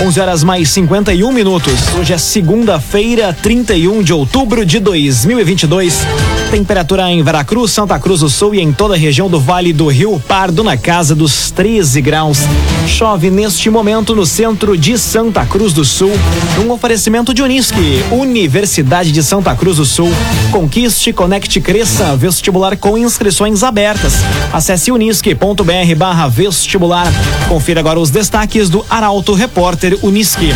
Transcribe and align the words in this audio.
11 0.00 0.20
horas 0.20 0.44
mais 0.44 0.68
51 0.70 1.32
minutos. 1.32 1.74
Hoje 1.98 2.12
é 2.12 2.18
segunda-feira, 2.18 3.36
31 3.42 4.02
de 4.02 4.12
outubro 4.12 4.64
de 4.64 4.78
2022. 4.78 6.37
Temperatura 6.50 7.10
em 7.10 7.22
Veracruz, 7.22 7.72
Santa 7.72 7.98
Cruz 7.98 8.20
do 8.20 8.28
Sul 8.30 8.54
e 8.54 8.60
em 8.60 8.72
toda 8.72 8.94
a 8.94 8.96
região 8.96 9.28
do 9.28 9.38
Vale 9.38 9.70
do 9.70 9.86
Rio 9.88 10.18
Pardo 10.26 10.64
na 10.64 10.78
casa 10.78 11.14
dos 11.14 11.50
13 11.50 12.00
graus. 12.00 12.38
Chove 12.86 13.30
neste 13.30 13.68
momento 13.68 14.14
no 14.14 14.24
centro 14.24 14.76
de 14.76 14.96
Santa 14.96 15.44
Cruz 15.44 15.74
do 15.74 15.84
Sul. 15.84 16.10
Um 16.58 16.70
oferecimento 16.70 17.34
de 17.34 17.42
Unisque, 17.42 18.02
Universidade 18.10 19.12
de 19.12 19.22
Santa 19.22 19.54
Cruz 19.54 19.76
do 19.76 19.84
Sul. 19.84 20.10
Conquiste, 20.50 21.12
conecte, 21.12 21.60
cresça. 21.60 22.16
Vestibular 22.16 22.78
com 22.78 22.96
inscrições 22.96 23.62
abertas. 23.62 24.14
Acesse 24.50 24.90
unisque.br/barra 24.90 26.28
vestibular. 26.28 27.12
Confira 27.46 27.80
agora 27.80 28.00
os 28.00 28.08
destaques 28.08 28.70
do 28.70 28.84
Arauto 28.88 29.34
Repórter 29.34 29.98
Unisque. 30.02 30.54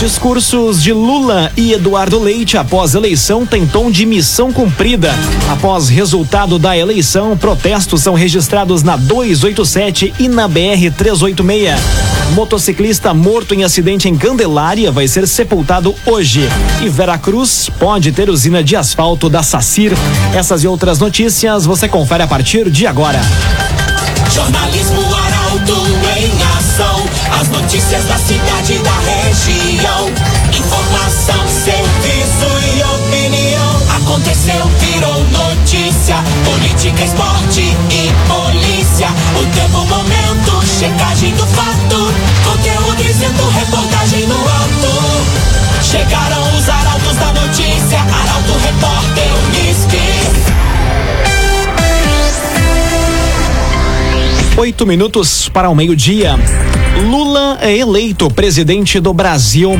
Discursos 0.00 0.82
de 0.82 0.94
Lula 0.94 1.52
e 1.58 1.74
Eduardo 1.74 2.18
Leite 2.18 2.56
após 2.56 2.94
eleição 2.94 3.44
têm 3.44 3.66
tom 3.66 3.90
de 3.90 4.06
missão 4.06 4.50
cumprida. 4.50 5.09
Após 5.50 5.88
resultado 5.88 6.58
da 6.58 6.76
eleição, 6.76 7.36
protestos 7.36 8.02
são 8.02 8.14
registrados 8.14 8.82
na 8.82 8.96
287 8.96 10.14
e 10.18 10.28
na 10.28 10.46
BR 10.46 10.90
386. 10.96 11.78
Motociclista 12.34 13.12
morto 13.12 13.54
em 13.54 13.64
acidente 13.64 14.08
em 14.08 14.16
Candelária 14.16 14.92
vai 14.92 15.08
ser 15.08 15.26
sepultado 15.26 15.94
hoje. 16.06 16.48
E 16.80 16.88
Veracruz 16.88 17.70
pode 17.78 18.12
ter 18.12 18.30
usina 18.30 18.62
de 18.62 18.76
asfalto 18.76 19.28
da 19.28 19.42
Sacir. 19.42 19.92
Essas 20.34 20.62
e 20.62 20.68
outras 20.68 20.98
notícias 20.98 21.66
você 21.66 21.88
confere 21.88 22.22
a 22.22 22.26
partir 22.26 22.70
de 22.70 22.86
agora. 22.86 23.20
Jornalismo 24.32 25.02
Arauto 25.14 25.86
em 26.16 26.42
ação. 26.58 27.04
As 27.40 27.48
notícias 27.48 28.04
da 28.04 28.16
cidade 28.16 28.74
e 28.74 28.78
da 28.78 28.98
região. 29.00 30.10
Informação, 30.52 31.40
opinião. 31.40 31.79
Aconteceu, 34.50 34.66
virou 34.78 35.24
notícia. 35.30 36.16
Política, 36.44 37.04
esporte 37.04 37.60
e 37.60 38.10
polícia. 38.28 39.08
O 39.40 39.46
tempo, 39.54 39.84
momento, 39.86 40.66
checagem 40.66 41.32
do 41.34 41.46
fato. 41.46 42.12
Conteúdo 42.44 42.96
dizendo, 42.96 43.48
reportagem 43.50 44.26
no 44.26 44.34
ato. 44.34 45.82
Chegaram 45.82 46.49
Oito 54.56 54.84
minutos 54.84 55.48
para 55.48 55.70
o 55.70 55.74
meio-dia. 55.74 56.36
Lula 57.08 57.58
é 57.62 57.78
eleito 57.78 58.28
presidente 58.30 59.00
do 59.00 59.14
Brasil. 59.14 59.72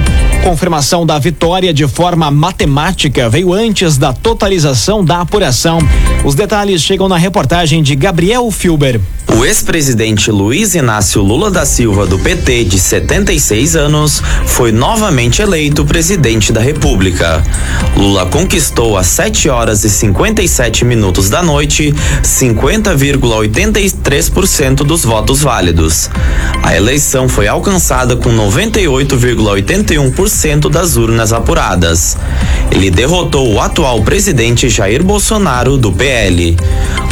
Confirmação 0.43 1.05
da 1.05 1.19
vitória 1.19 1.75
de 1.75 1.87
forma 1.87 2.31
matemática 2.31 3.29
veio 3.29 3.53
antes 3.53 3.99
da 3.99 4.13
totalização 4.13 5.05
da 5.05 5.21
apuração. 5.21 5.79
Os 6.25 6.35
detalhes 6.35 6.83
chegam 6.83 7.09
na 7.09 7.19
reportagem 7.19 7.83
de 7.83 7.95
Gabriel 7.95 8.51
Filber. 8.51 9.01
O 9.37 9.45
ex-presidente 9.45 10.31
Luiz 10.31 10.75
Inácio 10.75 11.23
Lula 11.23 11.51
da 11.51 11.65
Silva, 11.65 12.07
do 12.07 12.19
PT, 12.19 12.65
de 12.65 12.79
76 12.79 13.77
anos, 13.77 14.23
foi 14.45 14.73
novamente 14.73 15.41
eleito 15.41 15.85
presidente 15.85 16.53
da 16.53 16.61
República. 16.61 17.43
Lula 17.97 18.27
conquistou 18.27 18.99
às 18.99 19.07
7 19.07 19.49
horas 19.49 19.85
e 19.85 19.91
57 19.91 20.85
minutos 20.85 21.31
da 21.31 21.43
noite 21.43 21.95
50,83% 22.23 24.70
dos 24.77 25.05
votos 25.05 25.43
válidos. 25.43 26.09
A 26.63 26.77
eleição 26.77 27.29
foi 27.29 27.49
alcançada 27.49 28.15
com 28.17 28.31
98,81% 28.31 30.71
das 30.71 30.97
urnas 30.97 31.33
apuradas. 31.33 32.17
Ele 32.71 32.91
derrotou 32.91 33.53
o 33.53 33.61
atual 33.61 34.03
presidente 34.03 34.69
Jair 34.69 35.03
Bolsonaro, 35.03 35.77
do 35.77 35.91
PL. 35.93 36.57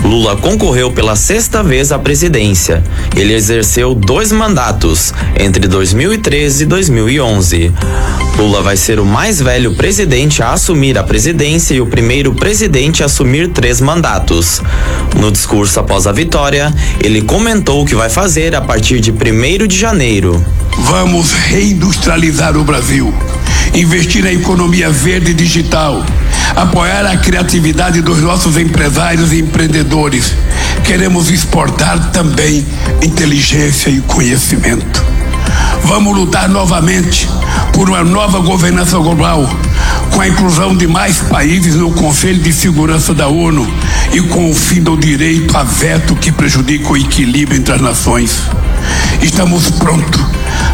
Lula 0.05 0.37
concorreu 0.37 0.93
pela 0.93 1.17
sexta 1.17 1.61
vez 1.63 1.91
à 1.91 1.99
presidência. 1.99 2.85
Ele 3.17 3.35
exerceu 3.35 3.95
dois 3.95 4.31
mandatos 4.31 5.13
entre 5.39 5.67
2013 5.67 6.63
e 6.63 6.67
2011. 6.67 7.73
Lula 8.39 8.63
vai 8.63 8.77
ser 8.77 9.01
o 9.01 9.05
mais 9.05 9.41
velho 9.41 9.75
presidente 9.75 10.43
a 10.43 10.53
assumir 10.53 10.97
a 10.97 11.03
presidência 11.03 11.75
e 11.75 11.81
o 11.81 11.87
primeiro 11.87 12.33
presidente 12.35 13.03
a 13.03 13.07
assumir 13.07 13.49
três 13.49 13.81
mandatos. 13.81 14.63
No 15.17 15.33
discurso 15.33 15.81
após 15.81 16.07
a 16.07 16.13
vitória, 16.13 16.73
ele 17.03 17.23
comentou 17.39 17.83
o 17.83 17.87
que 17.87 17.95
vai 17.95 18.11
fazer 18.11 18.57
a 18.57 18.61
partir 18.61 18.99
de 18.99 19.13
1 19.13 19.69
de 19.69 19.79
janeiro. 19.79 20.45
Vamos 20.77 21.33
reindustrializar 21.33 22.57
o 22.57 22.65
Brasil, 22.65 23.15
investir 23.73 24.25
na 24.25 24.33
economia 24.33 24.91
verde 24.91 25.31
e 25.31 25.35
digital, 25.35 26.05
apoiar 26.57 27.07
a 27.07 27.17
criatividade 27.17 28.03
dos 28.03 28.19
nossos 28.19 28.57
empresários 28.57 29.33
e 29.33 29.39
empreendedores. 29.39 30.35
Queremos 30.85 31.31
exportar 31.31 32.11
também 32.11 32.67
inteligência 33.03 33.89
e 33.89 34.01
conhecimento. 34.01 35.18
Vamos 35.85 36.17
lutar 36.17 36.49
novamente 36.49 37.29
por 37.73 37.89
uma 37.89 38.03
nova 38.03 38.41
governança 38.41 38.99
global, 38.99 39.49
com 40.13 40.21
a 40.21 40.29
inclusão 40.29 40.77
de 40.77 40.87
mais 40.87 41.19
países 41.21 41.75
no 41.75 41.93
Conselho 41.93 42.41
de 42.41 42.53
Segurança 42.53 43.15
da 43.15 43.29
ONU 43.29 43.67
e 44.13 44.21
com 44.21 44.51
o 44.51 44.55
fim 44.55 44.83
do 44.83 44.97
direito 44.97 45.57
a 45.57 45.63
veto 45.63 46.17
que 46.17 46.33
prejudica 46.33 46.91
o 46.91 46.97
equilíbrio 46.97 47.59
entre 47.59 47.75
as 47.75 47.81
nações. 47.81 48.43
Estamos 49.23 49.71
prontos 49.71 50.21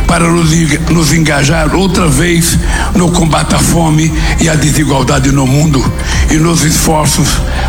para 0.07 0.29
nos, 0.29 1.13
engajar 1.13 1.75
outra 1.75 2.07
vez 2.09 2.59
no 2.95 3.11
combate 3.11 3.55
à 3.55 3.59
fome 3.59 4.13
e 4.41 4.49
à 4.49 4.55
desigualdade 4.55 5.33
no 5.33 5.47
mundo 5.47 5.93
e 6.31 6.34
nos 6.34 6.63
esforços 6.63 7.29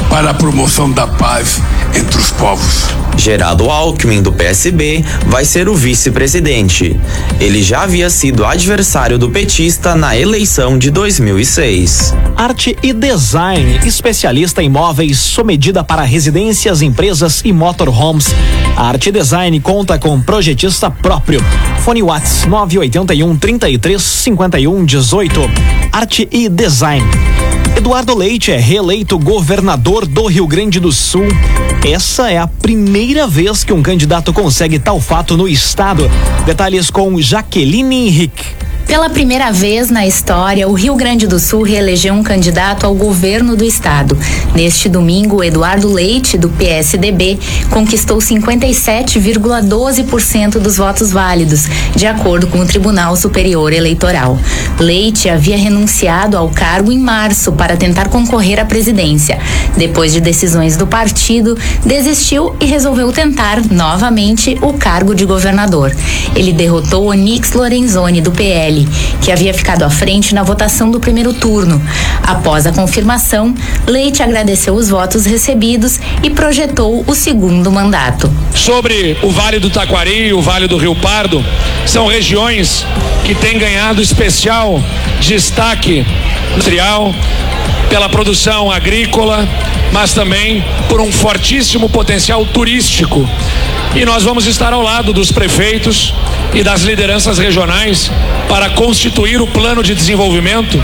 para 0.09 0.31
a 0.31 0.33
promoção 0.33 0.91
da 0.91 1.07
paz 1.07 1.61
entre 1.95 2.17
os 2.17 2.31
povos. 2.31 2.85
Geraldo 3.17 3.69
Alckmin, 3.69 4.21
do 4.21 4.31
PSB, 4.31 5.03
vai 5.25 5.45
ser 5.45 5.67
o 5.69 5.73
vice-presidente. 5.73 6.99
Ele 7.39 7.63
já 7.63 7.83
havia 7.83 8.09
sido 8.09 8.45
adversário 8.45 9.17
do 9.17 9.31
petista 9.31 9.95
na 9.95 10.17
eleição 10.17 10.77
de 10.77 10.91
2006. 10.91 12.13
Arte 12.35 12.77
e 12.83 12.93
design, 12.93 13.79
especialista 13.85 14.61
em 14.61 14.69
móveis, 14.69 15.17
sob 15.17 15.55
medida 15.55 15.85
para 15.85 16.03
residências, 16.03 16.81
empresas 16.81 17.41
e 17.45 17.53
motorhomes. 17.53 18.27
A 18.75 18.89
Arte 18.89 19.07
e 19.07 19.11
Design 19.13 19.57
conta 19.61 19.97
com 19.97 20.19
projetista 20.19 20.91
próprio. 20.91 21.41
Fone 21.79 22.03
Whats 22.03 22.45
981 22.45 23.37
33 23.37 24.01
51 24.01 24.83
18. 24.83 25.41
Arte 25.93 26.27
e 26.29 26.49
Design. 26.49 27.05
Eduardo 27.75 28.17
Leite 28.17 28.51
é 28.51 28.57
reeleito 28.57 29.19
governador 29.19 30.05
do 30.05 30.27
Rio 30.27 30.47
Grande 30.47 30.79
do 30.79 30.91
Sul. 30.91 31.27
Essa 31.85 32.31
é 32.31 32.37
a 32.37 32.47
primeira 32.47 33.27
vez 33.27 33.63
que 33.63 33.73
um 33.73 33.83
candidato 33.83 34.31
consegue 34.31 34.79
tal 34.79 34.99
fato 35.01 35.35
no 35.35 35.47
estado. 35.47 36.09
Detalhes 36.45 36.89
com 36.89 37.19
Jaqueline 37.21 38.07
Henrique. 38.07 38.64
Pela 38.87 39.09
primeira 39.09 39.51
vez 39.51 39.89
na 39.89 40.05
história, 40.05 40.67
o 40.67 40.73
Rio 40.73 40.93
Grande 40.95 41.25
do 41.25 41.39
Sul 41.39 41.63
reelegeu 41.63 42.13
um 42.13 42.21
candidato 42.21 42.85
ao 42.85 42.93
governo 42.93 43.55
do 43.55 43.63
estado. 43.63 44.15
Neste 44.53 44.87
domingo, 44.87 45.43
Eduardo 45.43 45.91
Leite, 45.91 46.37
do 46.37 46.49
PSDB, 46.49 47.39
conquistou 47.71 48.19
57,12% 48.19 50.59
dos 50.59 50.77
votos 50.77 51.11
válidos, 51.11 51.63
de 51.95 52.05
acordo 52.05 52.45
com 52.47 52.59
o 52.59 52.65
Tribunal 52.65 53.15
Superior 53.15 53.73
Eleitoral. 53.73 54.37
Leite 54.79 55.29
havia 55.29 55.57
renunciado 55.57 56.37
ao 56.37 56.49
cargo 56.49 56.91
em 56.91 56.99
março 56.99 57.53
para 57.53 57.75
tentar 57.75 58.09
concorrer 58.09 58.59
à 58.59 58.65
presidência. 58.65 59.39
Depois 59.75 60.13
de 60.13 60.21
decisões 60.21 60.77
do 60.77 60.85
partido, 60.85 61.57
desistiu 61.83 62.55
e 62.61 62.65
resolveu 62.65 63.11
tentar 63.11 63.63
novamente 63.71 64.59
o 64.61 64.73
cargo 64.73 65.15
de 65.15 65.25
governador. 65.25 65.91
Ele 66.35 66.53
derrotou 66.53 67.07
Onix 67.07 67.53
Lorenzoni, 67.53 68.21
do 68.21 68.31
PL 68.31 68.74
que 69.21 69.31
havia 69.31 69.53
ficado 69.53 69.83
à 69.83 69.89
frente 69.89 70.35
na 70.35 70.43
votação 70.43 70.91
do 70.91 70.99
primeiro 70.99 71.33
turno. 71.33 71.81
Após 72.21 72.65
a 72.65 72.71
confirmação, 72.71 73.53
Leite 73.87 74.21
agradeceu 74.21 74.73
os 74.73 74.89
votos 74.89 75.25
recebidos 75.25 75.99
e 76.21 76.29
projetou 76.29 77.03
o 77.07 77.15
segundo 77.15 77.71
mandato. 77.71 78.31
Sobre 78.53 79.17
o 79.21 79.29
Vale 79.29 79.59
do 79.59 79.69
Taquari 79.69 80.27
e 80.27 80.33
o 80.33 80.41
Vale 80.41 80.67
do 80.67 80.77
Rio 80.77 80.95
Pardo, 80.95 81.43
são 81.85 82.07
regiões 82.07 82.85
que 83.23 83.35
têm 83.35 83.57
ganhado 83.57 84.01
especial 84.01 84.81
destaque 85.21 86.05
industrial 86.53 87.13
pela 87.95 88.09
produção 88.09 88.69
agrícola, 88.69 89.47
mas 89.93 90.11
também 90.11 90.61
por 90.89 90.99
um 90.99 91.13
fortíssimo 91.13 91.87
potencial 91.87 92.45
turístico. 92.45 93.25
E 93.95 94.03
nós 94.03 94.21
vamos 94.21 94.45
estar 94.47 94.73
ao 94.73 94.81
lado 94.81 95.13
dos 95.13 95.31
prefeitos 95.31 96.13
e 96.53 96.61
das 96.61 96.81
lideranças 96.81 97.37
regionais 97.37 98.11
para 98.49 98.69
constituir 98.71 99.41
o 99.41 99.47
plano 99.47 99.81
de 99.81 99.95
desenvolvimento 99.95 100.77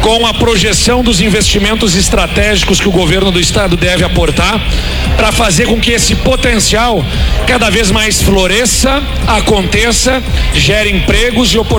com 0.00 0.26
a 0.26 0.32
projeção 0.32 1.02
dos 1.02 1.20
investimentos 1.20 1.96
estratégicos 1.96 2.80
que 2.80 2.88
o 2.88 2.92
governo 2.92 3.30
do 3.30 3.40
estado 3.40 3.76
deve 3.76 4.04
aportar 4.04 4.60
para 5.16 5.32
fazer 5.32 5.66
com 5.66 5.80
que 5.80 5.90
esse 5.90 6.14
potencial 6.14 7.04
cada 7.46 7.70
vez 7.70 7.90
mais 7.90 8.22
floresça, 8.22 9.02
aconteça, 9.26 10.22
gere 10.54 10.90
empregos 10.90 11.52
e 11.52 11.58
oportunidades 11.58 11.76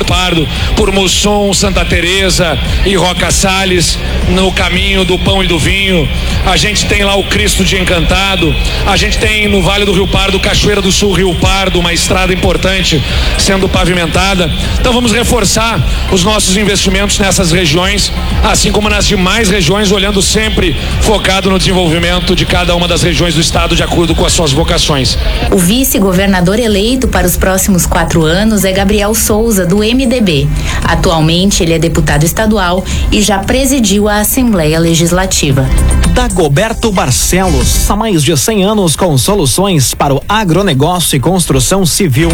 por 0.76 0.92
Mussum, 0.92 1.54
Santa 1.54 1.84
Teresa 1.84 2.58
e 2.86 2.96
Roca 2.96 3.32
Salles 3.32 3.98
no 4.30 4.52
caminho 4.68 5.06
do 5.06 5.18
pão 5.18 5.42
e 5.42 5.48
do 5.48 5.58
vinho. 5.58 6.08
A 6.46 6.58
gente 6.58 6.86
tem 6.88 7.02
lá 7.02 7.16
o 7.16 7.24
Cristo 7.24 7.64
de 7.64 7.78
Encantado, 7.78 8.54
a 8.86 8.98
gente 8.98 9.18
tem 9.18 9.48
no 9.48 9.62
Vale 9.62 9.86
do 9.86 9.94
Rio 9.94 10.08
Pardo, 10.08 10.40
Cachoeira 10.42 10.82
do 10.82 10.92
Sul, 10.92 11.14
Rio 11.14 11.34
Pardo, 11.36 11.80
uma 11.80 11.94
estrada 11.94 12.34
importante 12.34 13.02
sendo 13.38 13.70
pavimentada. 13.70 14.52
Então 14.78 14.92
vamos 14.92 15.14
reforçar 15.14 15.82
os 16.12 16.26
nossos 16.26 16.58
investimentos 16.58 17.18
nessas 17.18 17.52
regiões, 17.52 18.12
assim 18.44 18.70
como 18.70 18.90
nas 18.90 19.08
demais 19.08 19.50
regiões, 19.50 19.90
olhando 19.90 20.22
sempre 20.22 20.76
focado 21.00 21.50
no 21.50 21.58
desenvolvimento 21.58 22.36
de 22.36 22.46
cada 22.46 22.76
uma 22.76 22.90
das 22.90 23.02
regiões 23.02 23.36
do 23.36 23.42
estado 23.42 23.74
de 23.74 23.84
acordo 23.84 24.14
com 24.14 24.26
as 24.26 24.34
suas 24.34 24.52
vocações. 24.52 25.18
O 25.50 25.58
vice-governador 25.58 26.60
eleito 26.60 27.08
para 27.08 27.26
os 27.26 27.38
próximos 27.38 27.86
quatro 27.86 28.26
anos 28.26 28.66
é 28.66 28.74
Gabriel 28.74 29.16
Souza, 29.16 29.66
do 29.66 29.78
MDB. 29.78 30.46
Atualmente 30.84 31.64
ele 31.64 31.74
é 31.74 31.80
deputado 31.80 32.26
estadual 32.26 32.84
e 33.14 33.22
já 33.22 33.40
presidiu 33.40 34.10
a 34.10 34.20
Assembleia 34.20 34.47
Legislativa. 34.56 35.66
Dagoberto 36.14 36.92
Barcelos, 36.92 37.90
há 37.90 37.96
mais 37.96 38.24
de 38.24 38.36
100 38.36 38.64
anos 38.64 38.96
com 38.96 39.18
soluções 39.18 39.94
para 39.94 40.16
o 40.16 40.24
agronegócio 40.28 41.16
e 41.16 41.20
construção 41.20 41.86
civil. 41.86 42.30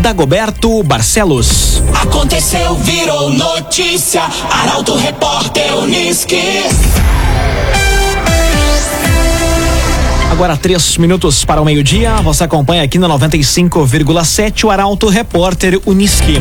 Dagoberto 0.00 0.82
Barcelos. 0.82 1.82
Aconteceu, 1.94 2.74
virou 2.76 3.30
notícia. 3.30 4.22
Arauto 4.50 4.96
Repórter 4.96 5.76
Uniski. 5.76 6.62
Agora 10.30 10.56
três 10.56 10.96
minutos 10.96 11.44
para 11.44 11.60
o 11.60 11.64
meio-dia. 11.64 12.16
Você 12.22 12.44
acompanha 12.44 12.82
aqui 12.82 12.98
na 12.98 13.08
95,7 13.08 14.64
o 14.64 14.70
Arauto 14.70 15.08
Repórter 15.08 15.80
Uniski. 15.84 16.40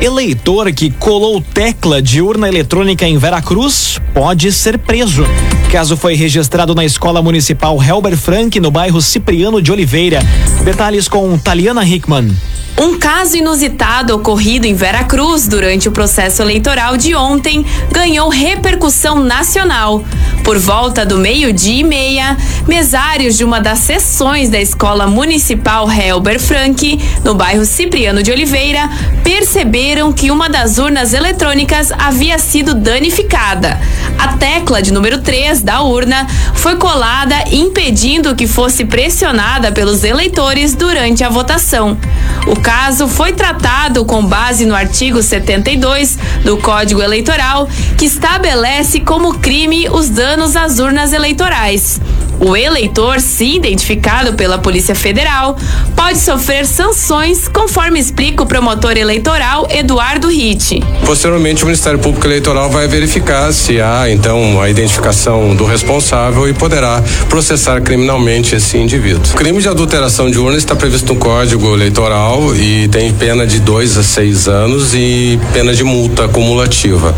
Eleitor 0.00 0.72
que 0.72 0.90
colou 0.90 1.40
tecla 1.40 2.00
de 2.00 2.22
urna 2.22 2.48
eletrônica 2.48 3.04
em 3.04 3.18
Veracruz 3.18 4.00
pode 4.14 4.52
ser 4.52 4.78
preso. 4.78 5.24
Caso 5.72 5.96
foi 5.96 6.14
registrado 6.14 6.72
na 6.72 6.84
Escola 6.84 7.20
Municipal 7.20 7.82
Helber 7.82 8.16
Frank, 8.16 8.60
no 8.60 8.70
bairro 8.70 9.02
Cipriano 9.02 9.60
de 9.60 9.72
Oliveira. 9.72 10.20
Detalhes 10.64 11.08
com 11.08 11.36
Taliana 11.36 11.84
Hickman. 11.84 12.32
Um 12.80 12.96
caso 12.96 13.36
inusitado 13.36 14.14
ocorrido 14.14 14.64
em 14.64 14.72
Veracruz 14.72 15.48
durante 15.48 15.88
o 15.88 15.92
processo 15.92 16.42
eleitoral 16.42 16.96
de 16.96 17.12
ontem 17.12 17.66
ganhou 17.90 18.28
repercussão 18.28 19.18
nacional. 19.18 20.04
Por 20.44 20.56
volta 20.58 21.04
do 21.04 21.18
meio-dia 21.18 21.80
e 21.80 21.84
meia, 21.84 22.36
mesários 22.68 23.36
de 23.36 23.42
uma 23.42 23.60
das 23.60 23.80
sessões 23.80 24.48
da 24.48 24.60
Escola 24.60 25.08
Municipal 25.08 25.90
Helber 25.90 26.38
Frank, 26.38 27.00
no 27.24 27.34
bairro 27.34 27.64
Cipriano 27.64 28.22
de 28.22 28.30
Oliveira, 28.30 28.88
perceberam 29.24 30.12
que 30.12 30.30
uma 30.30 30.48
das 30.48 30.78
urnas 30.78 31.12
eletrônicas 31.12 31.90
havia 31.90 32.38
sido 32.38 32.74
danificada. 32.74 33.80
A 34.16 34.28
tecla 34.36 34.80
de 34.80 34.92
número 34.92 35.18
3 35.18 35.62
da 35.62 35.82
urna 35.82 36.28
foi 36.54 36.76
colada, 36.76 37.34
impedindo 37.50 38.36
que 38.36 38.46
fosse 38.46 38.84
pressionada 38.84 39.72
pelos 39.72 40.04
eleitores 40.04 40.74
durante 40.74 41.24
a 41.24 41.28
votação. 41.28 41.98
O 42.46 42.56
caso 42.68 43.08
foi 43.08 43.32
tratado 43.32 44.04
com 44.04 44.22
base 44.22 44.66
no 44.66 44.74
artigo 44.74 45.22
72 45.22 46.18
do 46.44 46.58
Código 46.58 47.00
Eleitoral, 47.00 47.66
que 47.96 48.04
estabelece 48.04 49.00
como 49.00 49.38
crime 49.38 49.88
os 49.88 50.10
danos 50.10 50.54
às 50.54 50.78
urnas 50.78 51.14
eleitorais. 51.14 51.98
O 52.40 52.56
eleitor, 52.56 53.20
se 53.20 53.56
identificado 53.56 54.34
pela 54.34 54.58
Polícia 54.58 54.94
Federal, 54.94 55.56
pode 55.96 56.18
sofrer 56.18 56.66
sanções, 56.66 57.48
conforme 57.48 57.98
explica 57.98 58.42
o 58.42 58.46
promotor 58.46 58.96
eleitoral 58.96 59.66
Eduardo 59.70 60.28
Ritt. 60.28 60.82
Posteriormente, 61.04 61.64
o 61.64 61.66
Ministério 61.66 61.98
Público 61.98 62.26
Eleitoral 62.26 62.70
vai 62.70 62.86
verificar 62.86 63.52
se 63.52 63.80
há, 63.80 64.08
então, 64.08 64.60
a 64.60 64.70
identificação 64.70 65.54
do 65.56 65.64
responsável 65.64 66.48
e 66.48 66.54
poderá 66.54 67.02
processar 67.28 67.80
criminalmente 67.80 68.54
esse 68.54 68.78
indivíduo. 68.78 69.22
O 69.32 69.36
crime 69.36 69.60
de 69.60 69.68
adulteração 69.68 70.30
de 70.30 70.38
urna 70.38 70.56
está 70.56 70.76
previsto 70.76 71.14
no 71.14 71.18
Código 71.18 71.74
Eleitoral 71.74 72.54
e 72.54 72.86
tem 72.88 73.12
pena 73.12 73.46
de 73.46 73.58
dois 73.60 73.96
a 73.96 74.02
seis 74.02 74.46
anos 74.46 74.94
e 74.94 75.40
pena 75.52 75.74
de 75.74 75.82
multa 75.82 76.28
cumulativa. 76.28 77.14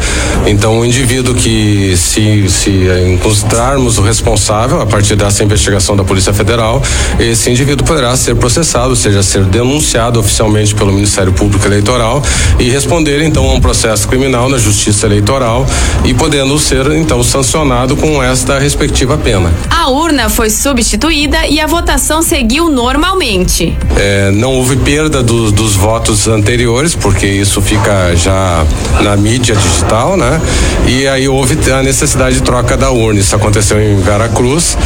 Então, 0.46 0.81
o 0.81 0.84
indivíduo 0.84 1.34
que, 1.34 1.94
se, 1.96 2.49
se 2.49 2.87
encontrarmos 3.12 3.99
o 3.99 4.02
responsável, 4.02 4.81
a 4.81 4.87
partir 4.87 5.10
dessa 5.17 5.43
investigação 5.45 5.97
da 5.97 6.05
Polícia 6.05 6.33
Federal, 6.33 6.83
esse 7.19 7.51
indivíduo 7.51 7.87
poderá 7.87 8.17
ser 8.17 8.35
processado, 8.37 8.91
ou 8.91 8.97
seja, 8.97 9.23
ser 9.23 9.45
denunciado 9.45 10.19
oficialmente 10.19 10.75
pelo 10.75 10.93
Ministério 10.93 11.33
Público 11.33 11.67
Eleitoral 11.67 12.23
e 12.59 12.71
responder 12.71 13.23
então 13.23 13.49
a 13.49 13.55
um 13.55 13.61
processo 13.61 14.09
criminal 14.09 14.49
na 14.49 14.59
Justiça 14.59 15.07
Eleitoral 15.07 15.67
e 16.05 16.15
podendo 16.15 16.59
ser 16.59 16.87
então 16.93 17.23
sancionado 17.23 17.97
com 17.97 18.23
esta 18.23 18.59
respectiva 18.59 19.17
pena. 19.19 19.53
A 19.71 19.89
urna 19.91 20.29
foi 20.29 20.51
substituída 20.51 21.47
e 21.47 21.61
a 21.61 21.67
votação 21.67 22.23
seguiu 22.23 22.69
normalmente. 22.69 23.77
É, 23.97 24.31
não 24.31 24.55
houve 24.55 24.77
perda 24.77 25.23
do, 25.23 25.51
dos 25.51 25.75
votos 25.75 26.29
anteriores, 26.29 26.95
porque 26.95 27.27
isso 27.27 27.61
fica 27.61 28.15
já 28.15 28.65
na 29.03 29.17
mídia 29.17 29.55
digital, 29.55 30.17
né? 30.17 30.41
E 30.87 31.06
aí 31.06 31.29
houve 31.29 31.59
a 31.73 31.83
necessidade 31.83 32.37
de 32.37 32.43
troca 32.43 32.77
da 32.77 32.91
urna. 32.91 33.21
Isso 33.21 33.35
aconteceu 33.35 33.81
em 33.81 33.97
Veracruz 34.01 34.77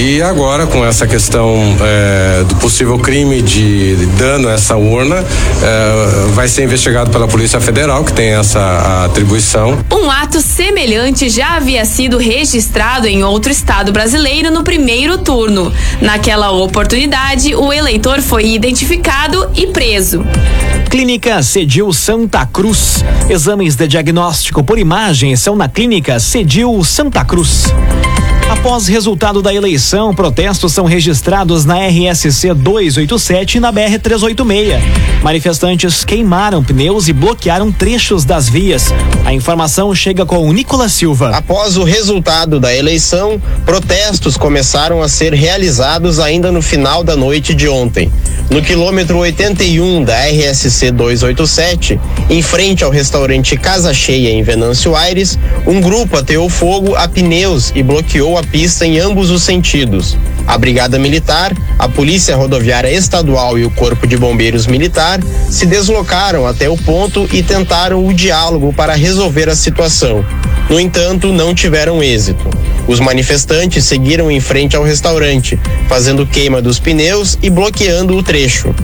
e 0.00 0.22
agora, 0.22 0.66
com 0.66 0.82
essa 0.82 1.06
questão 1.06 1.76
é, 1.78 2.42
do 2.44 2.56
possível 2.56 2.98
crime 2.98 3.42
de 3.42 3.96
dano 4.16 4.48
a 4.48 4.52
essa 4.52 4.74
urna, 4.74 5.16
é, 5.16 6.28
vai 6.32 6.48
ser 6.48 6.64
investigado 6.64 7.10
pela 7.10 7.28
Polícia 7.28 7.60
Federal, 7.60 8.02
que 8.02 8.14
tem 8.14 8.30
essa 8.30 9.04
atribuição. 9.04 9.78
Um 9.92 10.10
ato 10.10 10.40
semelhante 10.40 11.28
já 11.28 11.56
havia 11.56 11.84
sido 11.84 12.16
registrado 12.16 13.06
em 13.06 13.22
outro 13.22 13.52
estado 13.52 13.92
brasileiro 13.92 14.50
no 14.50 14.64
primeiro 14.64 15.18
turno. 15.18 15.70
Naquela 16.00 16.50
oportunidade, 16.50 17.54
o 17.54 17.70
eleitor 17.70 18.22
foi 18.22 18.54
identificado 18.54 19.50
e 19.54 19.66
preso. 19.66 20.24
Clínica 20.88 21.42
Cedil 21.42 21.92
Santa 21.92 22.46
Cruz. 22.46 23.04
Exames 23.28 23.76
de 23.76 23.86
diagnóstico 23.86 24.64
por 24.64 24.78
imagem 24.78 25.36
são 25.36 25.54
na 25.54 25.68
Clínica 25.68 26.18
Cedil 26.18 26.82
Santa 26.84 27.22
Cruz. 27.22 27.66
Após 28.50 28.88
resultado 28.88 29.40
da 29.40 29.54
eleição, 29.54 30.12
protestos 30.12 30.72
são 30.72 30.84
registrados 30.84 31.64
na 31.64 31.86
RSC 31.86 32.52
287 32.52 33.58
e 33.58 33.60
na 33.60 33.70
BR 33.70 33.96
386. 34.02 34.82
Manifestantes 35.22 36.04
queimaram 36.04 36.62
pneus 36.62 37.06
e 37.06 37.12
bloquearam 37.12 37.70
trechos 37.70 38.24
das 38.24 38.48
vias. 38.48 38.92
A 39.24 39.32
informação 39.32 39.94
chega 39.94 40.26
com 40.26 40.48
o 40.48 40.52
Nicolas 40.52 40.92
Silva. 40.92 41.30
Após 41.30 41.76
o 41.76 41.84
resultado 41.84 42.58
da 42.58 42.74
eleição, 42.74 43.40
protestos 43.64 44.36
começaram 44.36 45.00
a 45.00 45.08
ser 45.08 45.32
realizados 45.32 46.18
ainda 46.18 46.50
no 46.50 46.60
final 46.60 47.04
da 47.04 47.16
noite 47.16 47.54
de 47.54 47.68
ontem. 47.68 48.10
No 48.50 48.60
quilômetro 48.60 49.18
81 49.18 50.02
da 50.02 50.26
RSC 50.26 50.90
287, 50.90 52.00
em 52.28 52.42
frente 52.42 52.82
ao 52.82 52.90
restaurante 52.90 53.56
Casa 53.56 53.94
Cheia 53.94 54.30
em 54.30 54.42
Venâncio 54.42 54.96
Aires, 54.96 55.38
um 55.64 55.80
grupo 55.80 56.16
ateou 56.16 56.48
fogo 56.50 56.96
a 56.96 57.06
pneus 57.06 57.70
e 57.76 57.82
bloqueou 57.82 58.36
a 58.36 58.39
pista 58.42 58.86
em 58.86 58.98
ambos 58.98 59.30
os 59.30 59.42
sentidos. 59.42 60.16
A 60.46 60.58
Brigada 60.58 60.98
Militar, 60.98 61.52
a 61.78 61.88
Polícia 61.88 62.36
Rodoviária 62.36 62.90
Estadual 62.90 63.58
e 63.58 63.64
o 63.64 63.70
Corpo 63.70 64.06
de 64.06 64.16
Bombeiros 64.16 64.66
Militar 64.66 65.20
se 65.48 65.66
deslocaram 65.66 66.46
até 66.46 66.68
o 66.68 66.76
ponto 66.76 67.28
e 67.32 67.42
tentaram 67.42 68.06
o 68.06 68.12
diálogo 68.12 68.72
para 68.72 68.94
resolver 68.94 69.48
a 69.48 69.56
situação. 69.56 70.24
No 70.68 70.78
entanto, 70.78 71.32
não 71.32 71.54
tiveram 71.54 72.02
êxito. 72.02 72.48
Os 72.86 73.00
manifestantes 73.00 73.84
seguiram 73.84 74.30
em 74.30 74.40
frente 74.40 74.76
ao 74.76 74.82
restaurante, 74.82 75.58
fazendo 75.88 76.26
queima 76.26 76.62
dos 76.62 76.78
pneus 76.78 77.38
e 77.42 77.50
bloqueando 77.50 78.16
o 78.16 78.22
trecho. 78.22 78.74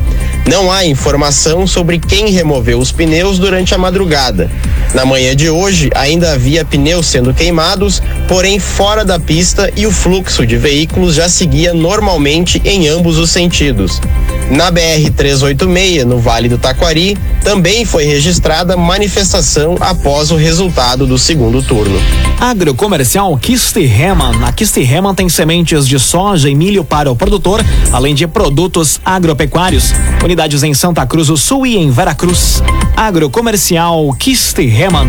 Não 0.47 0.71
há 0.71 0.87
informação 0.87 1.67
sobre 1.67 1.99
quem 1.99 2.31
removeu 2.31 2.79
os 2.79 2.93
pneus 2.93 3.37
durante 3.37 3.75
a 3.75 3.79
madrugada. 3.79 4.49
Na 4.95 5.05
manhã 5.05 5.35
de 5.35 5.51
hoje, 5.51 5.91
ainda 5.93 6.33
havia 6.33 6.65
pneus 6.65 7.07
sendo 7.07 7.35
queimados, 7.35 8.01
porém 8.29 8.61
fora 8.61 9.05
da 9.05 9.19
pista 9.19 9.71
e 9.77 9.89
o 9.89 9.91
fluxo 9.91 10.47
de 10.47 10.57
veículos 10.57 11.17
já 11.17 11.29
seguia 11.29 11.75
normalmente 11.75 12.63
em 12.65 12.87
ambos 12.87 13.19
os 13.19 13.31
sentidos. 13.31 14.01
Na 14.49 14.71
BR-386, 14.71 16.05
no 16.05 16.21
Vale 16.21 16.49
do 16.49 16.57
Taquari, 16.57 17.19
também 17.43 17.85
foi 17.85 18.05
registrada 18.05 18.77
manifestação 18.77 19.77
após 19.81 20.31
o 20.31 20.37
resultado 20.37 21.05
do 21.05 21.19
segundo 21.19 21.61
turno. 21.61 22.01
Agrocomercial 22.41 23.37
Kistihemann. 23.39 24.45
A 24.45 24.53
Kistihemann 24.53 25.15
tem 25.15 25.29
sementes 25.29 25.89
de 25.89 25.99
soja 25.99 26.49
e 26.49 26.55
milho 26.55 26.85
para 26.85 27.11
o 27.11 27.17
produtor, 27.17 27.65
além 27.91 28.15
de 28.15 28.27
produtos 28.29 29.01
agropecuários. 29.05 29.93
Unidades 30.37 30.63
em 30.63 30.75
Santa 30.75 31.07
Cruz 31.07 31.29
do 31.29 31.37
Sul 31.39 31.67
e 31.67 31.79
em 31.79 31.91
Veracruz. 31.91 32.63
Agrocomercial 32.95 34.15
Kistihemann. 34.19 35.09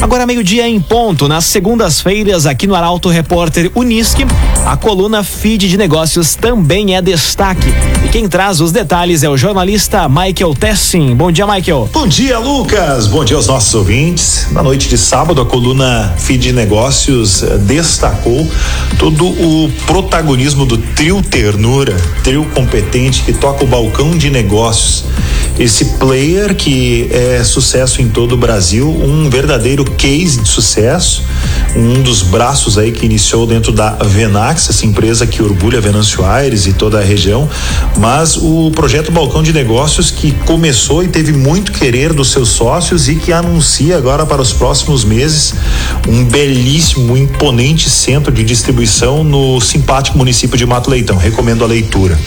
Agora 0.00 0.26
meio-dia 0.26 0.68
em 0.68 0.80
ponto, 0.80 1.26
nas 1.28 1.46
segundas-feiras 1.46 2.46
aqui 2.46 2.66
no 2.66 2.74
Arauto 2.74 3.08
Repórter 3.08 3.70
Unisque, 3.74 4.26
a 4.66 4.76
coluna 4.76 5.24
Feed 5.24 5.68
de 5.68 5.76
Negócios 5.76 6.34
também 6.34 6.94
é 6.94 7.02
destaque. 7.02 7.68
E 8.04 8.08
quem 8.08 8.28
traz 8.28 8.60
os 8.60 8.70
detalhes 8.70 9.22
é 9.22 9.28
o 9.28 9.36
jornalista 9.36 10.08
Michael 10.08 10.54
Tessin. 10.54 11.14
Bom 11.14 11.32
dia, 11.32 11.46
Michael. 11.46 11.88
Bom 11.92 12.06
dia, 12.06 12.38
Lucas. 12.38 13.06
Bom 13.06 13.24
dia 13.24 13.36
aos 13.36 13.46
nossos 13.46 13.74
ouvintes. 13.74 14.46
Na 14.52 14.62
noite 14.62 14.88
de 14.88 14.98
sábado, 14.98 15.40
a 15.40 15.46
coluna 15.46 16.14
Feed 16.18 16.42
de 16.42 16.52
Negócios 16.52 17.42
eh, 17.42 17.58
destacou 17.58 18.46
todo 18.98 19.26
o 19.26 19.72
protagonismo 19.86 20.66
do 20.66 20.76
trio 20.76 21.22
Ternura, 21.22 21.96
trio 22.22 22.44
competente 22.54 23.22
que 23.22 23.32
toca 23.32 23.64
o 23.64 23.66
balcão 23.66 24.16
de 24.16 24.30
negócios 24.30 25.04
esse 25.58 25.84
player 25.96 26.54
que 26.54 27.08
é 27.12 27.42
sucesso 27.44 28.02
em 28.02 28.08
todo 28.08 28.32
o 28.32 28.36
Brasil, 28.36 28.88
um 28.88 29.30
verdadeiro 29.30 29.84
case 29.84 30.40
de 30.40 30.48
sucesso, 30.48 31.22
um 31.76 32.02
dos 32.02 32.22
braços 32.22 32.76
aí 32.76 32.90
que 32.90 33.06
iniciou 33.06 33.46
dentro 33.46 33.70
da 33.70 33.90
Venax, 33.90 34.68
essa 34.68 34.84
empresa 34.84 35.26
que 35.26 35.42
orgulha 35.42 35.80
Venâncio 35.80 36.24
Aires 36.24 36.66
e 36.66 36.72
toda 36.72 36.98
a 36.98 37.02
região, 37.02 37.48
mas 37.98 38.36
o 38.36 38.70
projeto 38.72 39.12
Balcão 39.12 39.42
de 39.42 39.52
Negócios 39.52 40.10
que 40.10 40.32
começou 40.44 41.04
e 41.04 41.08
teve 41.08 41.32
muito 41.32 41.72
querer 41.72 42.12
dos 42.12 42.30
seus 42.30 42.48
sócios 42.48 43.08
e 43.08 43.14
que 43.14 43.32
anuncia 43.32 43.96
agora 43.96 44.26
para 44.26 44.42
os 44.42 44.52
próximos 44.52 45.04
meses 45.04 45.54
um 46.08 46.24
belíssimo, 46.24 47.16
imponente 47.16 47.88
centro 47.88 48.32
de 48.32 48.42
distribuição 48.42 49.22
no 49.22 49.60
simpático 49.60 50.18
município 50.18 50.58
de 50.58 50.66
Mato 50.66 50.90
Leitão. 50.90 51.16
Recomendo 51.16 51.64
a 51.64 51.66
leitura. 51.66 52.18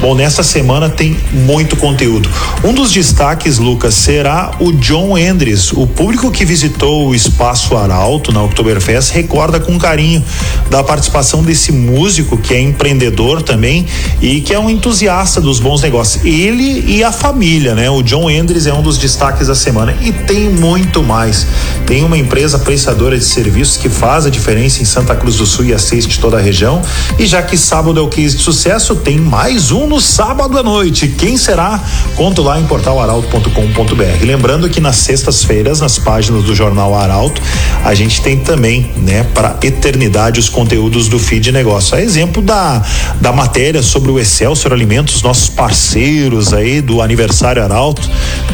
Bom, 0.00 0.14
nessa 0.14 0.42
semana 0.42 0.88
tem 0.88 1.18
muito 1.32 1.76
conteúdo. 1.76 2.28
Um 2.64 2.74
dos 2.74 2.90
destaques, 2.90 3.58
Lucas, 3.58 3.94
será 3.94 4.50
o 4.58 4.72
John 4.72 5.16
Endres. 5.16 5.72
O 5.72 5.86
público 5.86 6.28
que 6.28 6.44
visitou 6.44 7.06
o 7.06 7.14
Espaço 7.14 7.76
Arauto 7.76 8.32
na 8.32 8.42
Oktoberfest 8.42 9.12
recorda 9.12 9.60
com 9.60 9.78
carinho 9.78 10.24
da 10.68 10.82
participação 10.82 11.40
desse 11.44 11.70
músico 11.70 12.36
que 12.36 12.52
é 12.52 12.60
empreendedor 12.60 13.42
também 13.42 13.86
e 14.20 14.40
que 14.40 14.52
é 14.52 14.58
um 14.58 14.68
entusiasta 14.68 15.40
dos 15.40 15.60
bons 15.60 15.82
negócios. 15.82 16.24
Ele 16.24 16.84
e 16.84 17.04
a 17.04 17.12
família, 17.12 17.76
né? 17.76 17.88
O 17.88 18.02
John 18.02 18.28
Endres 18.28 18.66
é 18.66 18.74
um 18.74 18.82
dos 18.82 18.98
destaques 18.98 19.46
da 19.46 19.54
semana 19.54 19.96
e 20.00 20.10
tem 20.10 20.50
muito 20.50 21.00
mais. 21.00 21.46
Tem 21.86 22.04
uma 22.04 22.18
empresa 22.18 22.58
prestadora 22.58 23.16
de 23.16 23.24
serviços 23.24 23.76
que 23.76 23.88
faz 23.88 24.26
a 24.26 24.30
diferença 24.30 24.82
em 24.82 24.84
Santa 24.84 25.14
Cruz 25.14 25.36
do 25.36 25.46
Sul 25.46 25.66
e 25.66 25.72
assiste 25.72 26.18
toda 26.18 26.38
a 26.38 26.40
região. 26.40 26.82
E 27.20 27.24
já 27.24 27.40
que 27.40 27.56
sábado 27.56 28.00
é 28.00 28.02
o 28.02 28.08
case 28.08 28.36
de 28.36 28.42
sucesso, 28.42 28.96
tem 28.96 29.16
mais 29.16 29.70
um 29.70 29.86
no 29.86 30.00
sábado 30.00 30.58
à 30.58 30.62
noite. 30.62 31.06
Quem 31.06 31.36
será? 31.36 31.80
Conto 32.16 32.47
lá 32.48 32.58
em 32.58 32.64
portalaralto.com.br. 32.64 34.24
Lembrando 34.24 34.70
que 34.70 34.80
nas 34.80 34.96
sextas-feiras, 34.96 35.80
nas 35.80 35.98
páginas 35.98 36.44
do 36.44 36.54
jornal 36.54 36.94
Arauto, 36.94 37.42
a 37.84 37.94
gente 37.94 38.22
tem 38.22 38.38
também, 38.38 38.90
né, 38.96 39.22
para 39.34 39.58
eternidade 39.62 40.40
os 40.40 40.48
conteúdos 40.48 41.08
do 41.08 41.18
feed 41.18 41.52
negócio. 41.52 41.94
A 41.94 42.00
exemplo 42.00 42.40
da 42.40 42.82
da 43.20 43.32
matéria 43.32 43.82
sobre 43.82 44.10
o 44.10 44.18
Excelsior 44.18 44.72
Alimentos, 44.72 45.22
nossos 45.22 45.50
parceiros 45.50 46.54
aí 46.54 46.80
do 46.80 47.02
aniversário 47.02 47.62
Arauto, 47.62 48.08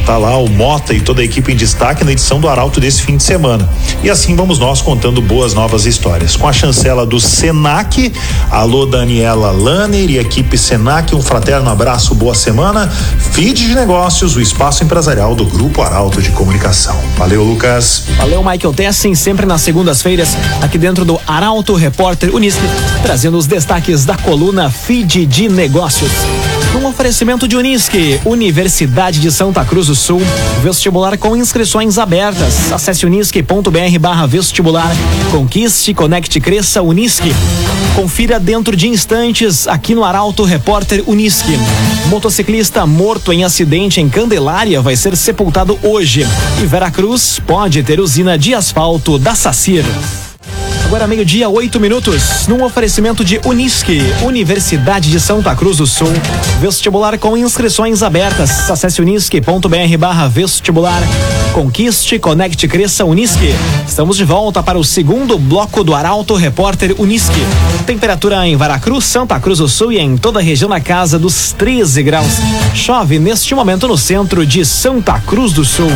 tá 0.04 0.16
lá 0.16 0.36
o 0.36 0.48
Mota 0.48 0.92
e 0.92 1.00
toda 1.00 1.22
a 1.22 1.24
equipe 1.24 1.52
em 1.52 1.56
destaque 1.56 2.04
na 2.04 2.12
edição 2.12 2.40
do 2.40 2.48
Arauto 2.48 2.80
desse 2.80 3.02
fim 3.02 3.16
de 3.16 3.22
semana. 3.22 3.68
E 4.02 4.10
assim 4.10 4.36
vamos 4.36 4.58
nós 4.58 4.82
contando 4.82 5.20
boas 5.22 5.54
novas 5.54 5.86
histórias. 5.86 6.36
Com 6.36 6.48
a 6.48 6.52
chancela 6.52 7.06
do 7.06 7.18
Senac, 7.20 8.12
alô 8.50 8.86
Daniela 8.86 9.50
Lanner 9.50 10.10
e 10.10 10.18
equipe 10.18 10.58
Senac, 10.58 11.14
um 11.14 11.22
fraterno 11.22 11.70
abraço, 11.70 12.14
boa 12.14 12.34
semana. 12.34 12.88
Feed 13.32 13.66
de 13.66 13.74
negócios, 13.74 14.36
o 14.36 14.40
espaço 14.40 14.84
empresarial 14.84 15.34
do 15.34 15.44
Grupo 15.44 15.82
Arauto 15.82 16.20
de 16.20 16.30
Comunicação. 16.30 16.98
Valeu, 17.16 17.42
Lucas. 17.42 18.04
Valeu, 18.16 18.42
Michael 18.42 18.74
Tessin, 18.74 19.14
sempre 19.14 19.46
nas 19.46 19.62
segundas-feiras, 19.62 20.36
aqui 20.62 20.78
dentro 20.78 21.04
do 21.04 21.20
Arauto 21.26 21.74
Repórter 21.74 22.34
Unisque, 22.34 22.68
trazendo 23.02 23.36
os 23.36 23.46
destaques 23.46 24.04
da 24.04 24.16
coluna 24.16 24.70
Feed 24.70 25.26
de 25.26 25.48
Negócios. 25.48 26.10
Um 26.76 26.86
oferecimento 26.86 27.46
de 27.46 27.56
Unisque, 27.56 28.20
Universidade 28.24 29.20
de 29.20 29.30
Santa 29.30 29.64
Cruz 29.64 29.86
do 29.86 29.94
Sul, 29.94 30.20
vestibular 30.62 31.16
com 31.16 31.36
inscrições 31.36 31.98
abertas. 31.98 32.72
Acesse 32.72 33.06
unisque.br 33.06 33.98
barra 34.00 34.26
vestibular. 34.26 34.90
Conquiste, 35.30 35.94
conecte, 35.94 36.40
cresça, 36.40 36.82
Unisque. 36.82 37.32
Confira 37.94 38.40
dentro 38.40 38.76
de 38.76 38.88
instantes 38.88 39.68
aqui 39.68 39.94
no 39.94 40.04
Arauto 40.04 40.42
Repórter 40.42 41.04
Unisque. 41.06 41.56
Motociclista 42.08 42.84
morto 42.84 43.32
em 43.32 43.44
acidente 43.44 44.00
em 44.00 44.08
Candelária 44.08 44.82
vai 44.82 44.96
ser 44.96 45.16
sepultado 45.16 45.78
hoje. 45.80 46.26
E 46.60 46.66
Veracruz 46.66 47.40
pode 47.46 47.84
ter 47.84 48.00
usina 48.00 48.36
de 48.36 48.52
asfalto 48.52 49.16
da 49.16 49.36
Sacir. 49.36 49.84
Agora 50.94 51.08
meio-dia, 51.08 51.48
oito 51.48 51.80
minutos, 51.80 52.46
num 52.46 52.62
oferecimento 52.62 53.24
de 53.24 53.40
Unisque, 53.44 53.98
Universidade 54.22 55.10
de 55.10 55.18
Santa 55.18 55.52
Cruz 55.52 55.78
do 55.78 55.88
Sul. 55.88 56.12
Vestibular 56.60 57.18
com 57.18 57.36
inscrições 57.36 58.00
abertas. 58.00 58.70
Acesse 58.70 59.02
unisque.br 59.02 59.98
barra 59.98 60.28
vestibular. 60.28 61.02
Conquiste, 61.52 62.16
conecte, 62.20 62.68
cresça, 62.68 63.04
Unisque. 63.04 63.52
Estamos 63.88 64.16
de 64.16 64.24
volta 64.24 64.62
para 64.62 64.78
o 64.78 64.84
segundo 64.84 65.36
bloco 65.36 65.82
do 65.82 65.96
Arauto 65.96 66.36
Repórter 66.36 66.94
Unisque. 66.96 67.44
Temperatura 67.84 68.46
em 68.46 68.56
Veracruz, 68.56 69.04
Santa 69.04 69.40
Cruz 69.40 69.58
do 69.58 69.68
Sul 69.68 69.90
e 69.90 69.98
em 69.98 70.16
toda 70.16 70.38
a 70.38 70.42
região 70.42 70.68
na 70.68 70.78
casa 70.80 71.18
dos 71.18 71.52
13 71.58 72.04
graus. 72.04 72.34
Chove 72.72 73.18
neste 73.18 73.52
momento 73.52 73.88
no 73.88 73.98
centro 73.98 74.46
de 74.46 74.64
Santa 74.64 75.18
Cruz 75.18 75.52
do 75.52 75.64
Sul. 75.64 75.90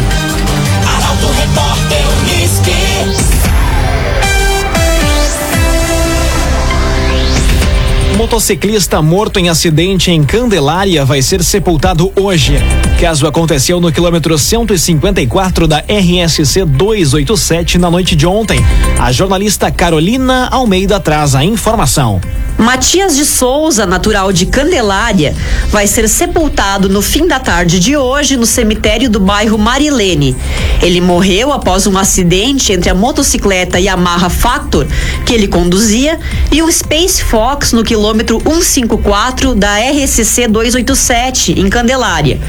Motociclista 8.19 9.01
morto 9.01 9.39
em 9.39 9.49
acidente 9.49 10.11
em 10.11 10.25
Candelária 10.25 11.05
vai 11.05 11.23
ser 11.23 11.41
sepultado 11.45 12.13
hoje. 12.17 12.59
Caso 13.01 13.29
aconteceu 13.29 13.81
no 13.81 13.93
quilômetro 13.93 14.37
154 14.37 15.69
da 15.69 15.79
RSC 15.79 16.65
287 16.65 17.79
na 17.79 17.89
noite 17.89 18.17
de 18.17 18.27
ontem. 18.27 18.59
A 18.99 19.13
jornalista 19.13 19.71
Carolina 19.71 20.49
Almeida 20.51 20.99
traz 20.99 21.37
a 21.37 21.45
informação. 21.45 22.21
Matias 22.59 23.15
de 23.15 23.25
Souza, 23.25 23.87
natural 23.87 24.33
de 24.33 24.45
Candelária, 24.45 25.33
vai 25.69 25.87
ser 25.87 26.09
sepultado 26.09 26.89
no 26.89 27.01
fim 27.01 27.25
da 27.25 27.39
tarde 27.39 27.79
de 27.79 27.97
hoje 27.97 28.37
no 28.37 28.45
cemitério 28.45 29.09
do 29.09 29.21
bairro 29.21 29.57
Marilene. 29.57 30.37
Ele 30.83 31.01
morreu 31.01 31.53
após 31.53 31.87
um 31.87 31.97
acidente 31.97 32.73
entre 32.73 32.91
a 32.91 32.95
motocicleta 32.95 33.79
Yamaha 33.79 34.29
Factor, 34.29 34.89
que 35.25 35.33
ele 35.33 35.47
conduzia, 35.47 36.19
e 36.51 36.61
um 36.61 36.71
Space 36.71 37.23
Fox 37.23 37.73
no 37.73 37.85
quilômetro 37.85 38.41
154 38.41 39.55
da 39.55 39.79
RSC 39.79 40.49
287, 40.49 41.61
em 41.61 41.71
Candelária. 41.71 42.41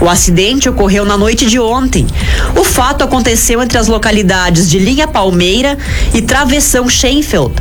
O 0.00 0.08
acidente 0.08 0.68
ocorreu 0.68 1.04
na 1.04 1.16
noite 1.16 1.46
de 1.46 1.58
ontem. 1.58 2.06
O 2.56 2.64
fato 2.64 3.04
aconteceu 3.04 3.62
entre 3.62 3.78
as 3.78 3.86
localidades 3.86 4.68
de 4.68 4.78
Linha 4.78 5.06
Palmeira 5.06 5.78
e 6.14 6.22
Travessão 6.22 6.88
Sheinfeld. 6.88 7.54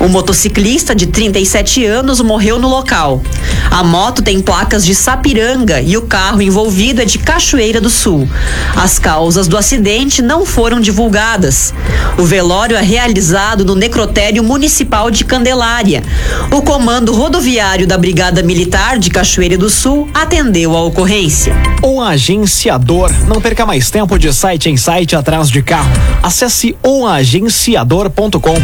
O 0.00 0.08
motociclista 0.08 0.94
de 0.94 1.06
37 1.06 1.84
anos 1.84 2.20
morreu 2.20 2.58
no 2.58 2.68
local. 2.68 3.22
A 3.70 3.82
moto 3.82 4.22
tem 4.22 4.40
placas 4.40 4.84
de 4.84 4.94
Sapiranga 4.94 5.80
e 5.80 5.96
o 5.96 6.02
carro 6.02 6.42
envolvido 6.42 7.02
é 7.02 7.04
de 7.04 7.18
Cachoeira 7.18 7.80
do 7.80 7.90
Sul. 7.90 8.28
As 8.76 8.98
causas 8.98 9.48
do 9.48 9.56
acidente 9.56 10.22
não 10.22 10.44
foram 10.44 10.80
divulgadas. 10.80 11.72
O 12.18 12.24
velório 12.24 12.76
é 12.76 12.82
realizado 12.82 13.64
no 13.64 13.74
necrotério 13.74 14.42
municipal 14.42 15.10
de 15.10 15.24
Candelária. 15.24 16.02
O 16.50 16.62
comando 16.62 17.12
rodoviário 17.12 17.86
da 17.86 17.96
Brigada 17.96 18.42
Militar 18.42 18.98
de 18.98 19.10
Cachoeira 19.10 19.56
do 19.56 19.70
Sul 19.70 20.08
atendeu 20.12 20.76
a 20.76 20.82
ocorrência. 20.82 21.71
O 21.80 22.00
agenciador. 22.00 23.12
Não 23.26 23.40
perca 23.40 23.64
mais 23.64 23.90
tempo 23.90 24.18
de 24.18 24.32
site 24.32 24.68
em 24.68 24.76
site 24.76 25.16
atrás 25.16 25.48
de 25.48 25.62
carro. 25.62 25.90
Acesse 26.22 26.76
oagenciador.com. 26.82 28.56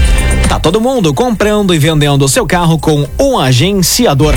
Tá 0.48 0.58
todo 0.58 0.80
mundo 0.80 1.14
comprando 1.14 1.74
e 1.74 1.78
vendendo 1.78 2.28
seu 2.28 2.46
carro 2.46 2.78
com 2.78 3.06
o 3.18 3.38
agenciador. 3.38 4.34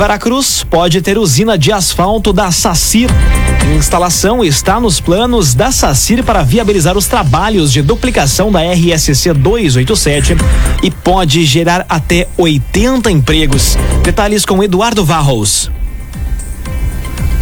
Veracruz 0.00 0.64
pode 0.64 1.02
ter 1.02 1.18
usina 1.18 1.58
de 1.58 1.70
asfalto 1.70 2.32
da 2.32 2.50
Sacir. 2.50 3.10
A 3.62 3.74
instalação 3.74 4.42
está 4.42 4.80
nos 4.80 4.98
planos 4.98 5.52
da 5.52 5.70
Sacir 5.70 6.24
para 6.24 6.42
viabilizar 6.42 6.96
os 6.96 7.06
trabalhos 7.06 7.70
de 7.70 7.82
duplicação 7.82 8.50
da 8.50 8.60
RSC 8.60 9.34
287 9.34 10.36
e 10.82 10.90
pode 10.90 11.44
gerar 11.44 11.84
até 11.86 12.26
80 12.38 13.10
empregos. 13.10 13.76
Detalhes 14.02 14.46
com 14.46 14.62
Eduardo 14.62 15.04
Varros. 15.04 15.70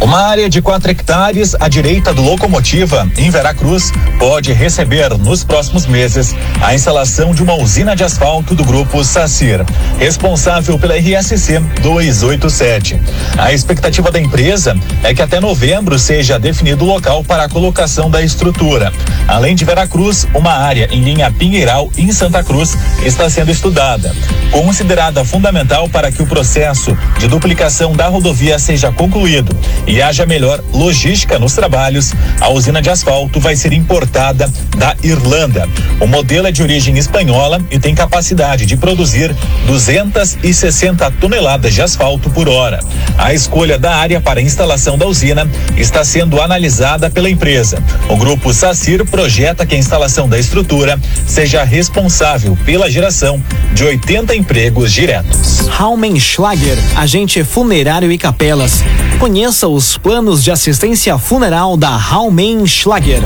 Uma 0.01 0.21
área 0.21 0.49
de 0.49 0.61
4 0.61 0.91
hectares 0.91 1.55
à 1.59 1.67
direita 1.67 2.13
do 2.13 2.21
Locomotiva, 2.21 3.05
em 3.17 3.29
Veracruz, 3.29 3.91
pode 4.17 4.53
receber 4.53 5.09
nos 5.17 5.43
próximos 5.43 5.85
meses 5.85 6.33
a 6.61 6.73
instalação 6.73 7.35
de 7.35 7.43
uma 7.43 7.53
usina 7.55 7.97
de 7.97 8.03
asfalto 8.05 8.55
do 8.55 8.63
grupo 8.63 9.03
Sacir, 9.03 9.65
responsável 9.97 10.79
pela 10.79 10.95
RSC 10.95 11.59
287. 11.81 12.97
A 13.37 13.51
expectativa 13.51 14.09
da 14.09 14.21
empresa 14.21 14.73
é 15.03 15.13
que 15.13 15.21
até 15.21 15.41
novembro 15.41 15.99
seja 15.99 16.39
definido 16.39 16.85
o 16.85 16.87
local 16.87 17.21
para 17.21 17.43
a 17.43 17.49
colocação 17.49 18.09
da 18.09 18.21
estrutura. 18.21 18.93
Além 19.27 19.53
de 19.53 19.65
Veracruz, 19.65 20.25
uma 20.33 20.53
área 20.53 20.87
em 20.91 21.01
linha 21.01 21.29
Pinheiral, 21.29 21.91
em 21.97 22.11
Santa 22.13 22.41
Cruz, 22.41 22.77
está 23.03 23.29
sendo 23.29 23.51
estudada, 23.51 24.15
considerada 24.49 25.25
fundamental 25.25 25.89
para 25.89 26.09
que 26.09 26.23
o 26.23 26.25
processo 26.25 26.97
de 27.19 27.27
duplicação 27.27 27.91
da 27.91 28.07
rodovia 28.07 28.57
seja 28.57 28.93
concluído 28.93 29.55
e 29.89 30.03
haja 30.03 30.23
melhor 30.23 30.63
logística 30.71 31.39
nos 31.39 31.53
trabalhos, 31.53 32.13
a 32.39 32.49
usina 32.49 32.79
de 32.79 32.91
asfalto 32.91 33.39
vai 33.39 33.55
ser 33.55 33.73
importada 33.73 34.47
da 34.77 34.95
Irlanda. 35.03 35.67
O 35.99 36.05
modelo 36.05 36.47
é 36.47 36.51
de 36.51 36.61
origem 36.61 36.95
espanhola 36.97 37.59
e 37.71 37.79
tem 37.79 37.95
capacidade 37.95 38.67
de 38.67 38.77
produzir 38.77 39.35
260 39.65 41.09
toneladas 41.19 41.73
de 41.73 41.81
asfalto 41.81 42.29
por 42.29 42.47
hora. 42.47 42.79
A 43.17 43.33
escolha 43.33 43.79
da 43.79 43.95
área 43.95 44.21
para 44.21 44.39
a 44.39 44.43
instalação 44.43 44.95
da 44.95 45.07
usina 45.07 45.49
está 45.75 46.05
sendo 46.05 46.39
analisada 46.39 47.09
pela 47.09 47.29
empresa. 47.29 47.81
O 48.07 48.15
grupo 48.15 48.53
Sacir 48.53 49.03
projeta 49.05 49.65
que 49.65 49.73
a 49.73 49.77
instalação 49.77 50.29
da 50.29 50.37
estrutura 50.37 50.99
seja 51.25 51.63
responsável 51.63 52.55
pela 52.63 52.91
geração 52.91 53.43
de 53.73 53.83
80 53.83 54.35
empregos 54.35 54.93
diretos. 54.93 55.67
Raumenschlager, 55.67 56.77
agente 56.95 57.43
funerário 57.43 58.11
e 58.11 58.17
capelas. 58.17 58.83
Conheça 59.17 59.67
os 59.79 59.97
planos 59.97 60.43
de 60.43 60.51
assistência 60.51 61.17
funeral 61.17 61.77
da 61.77 61.95
Raumenschlager. 61.95 63.23